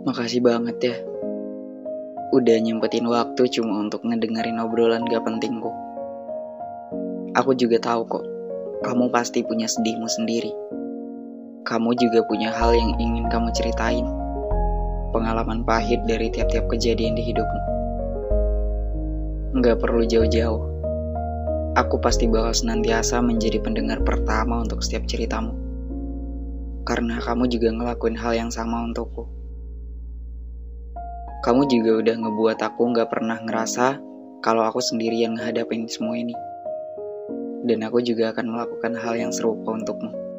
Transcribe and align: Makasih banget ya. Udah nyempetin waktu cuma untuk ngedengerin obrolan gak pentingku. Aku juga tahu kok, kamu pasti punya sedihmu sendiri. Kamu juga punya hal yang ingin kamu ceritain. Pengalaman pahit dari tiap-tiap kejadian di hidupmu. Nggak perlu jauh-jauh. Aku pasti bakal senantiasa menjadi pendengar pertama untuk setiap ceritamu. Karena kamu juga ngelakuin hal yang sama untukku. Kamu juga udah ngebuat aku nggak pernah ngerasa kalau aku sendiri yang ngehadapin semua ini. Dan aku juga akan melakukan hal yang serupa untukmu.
Makasih 0.00 0.40
banget 0.40 0.76
ya. 0.80 0.96
Udah 2.32 2.56
nyempetin 2.56 3.04
waktu 3.04 3.52
cuma 3.52 3.84
untuk 3.84 4.00
ngedengerin 4.00 4.56
obrolan 4.56 5.04
gak 5.04 5.28
pentingku. 5.28 5.68
Aku 7.36 7.52
juga 7.52 7.76
tahu 7.76 8.08
kok, 8.08 8.24
kamu 8.80 9.12
pasti 9.12 9.44
punya 9.44 9.68
sedihmu 9.68 10.08
sendiri. 10.08 10.56
Kamu 11.68 11.92
juga 12.00 12.24
punya 12.24 12.48
hal 12.48 12.72
yang 12.72 12.96
ingin 12.96 13.28
kamu 13.28 13.52
ceritain. 13.52 14.08
Pengalaman 15.12 15.68
pahit 15.68 16.00
dari 16.08 16.32
tiap-tiap 16.32 16.64
kejadian 16.72 17.12
di 17.12 17.22
hidupmu. 17.28 17.60
Nggak 19.60 19.84
perlu 19.84 20.08
jauh-jauh. 20.08 20.62
Aku 21.76 22.00
pasti 22.00 22.24
bakal 22.24 22.56
senantiasa 22.56 23.20
menjadi 23.20 23.60
pendengar 23.60 24.00
pertama 24.00 24.64
untuk 24.64 24.80
setiap 24.80 25.04
ceritamu. 25.04 25.52
Karena 26.88 27.20
kamu 27.20 27.52
juga 27.52 27.68
ngelakuin 27.68 28.16
hal 28.16 28.32
yang 28.32 28.48
sama 28.48 28.80
untukku. 28.80 29.39
Kamu 31.40 31.64
juga 31.72 32.04
udah 32.04 32.16
ngebuat 32.20 32.60
aku 32.60 32.92
nggak 32.92 33.08
pernah 33.08 33.40
ngerasa 33.40 33.96
kalau 34.44 34.60
aku 34.60 34.76
sendiri 34.84 35.24
yang 35.24 35.40
ngehadapin 35.40 35.88
semua 35.88 36.20
ini. 36.20 36.36
Dan 37.64 37.80
aku 37.80 38.04
juga 38.04 38.36
akan 38.36 38.52
melakukan 38.52 38.92
hal 38.92 39.16
yang 39.16 39.32
serupa 39.32 39.72
untukmu. 39.72 40.29